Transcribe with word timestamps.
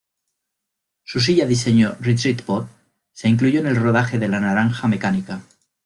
Su 1.03 1.19
silla 1.19 1.45
diseño 1.45 1.95
"retreat 1.99 2.41
pod" 2.41 2.65
se 3.13 3.27
incluyó 3.29 3.59
en 3.59 3.67
el 3.67 3.75
rodaje 3.75 4.17
de 4.17 4.29
La 4.29 4.39
Naranja 4.39 4.87
Mecánica. 4.87 5.43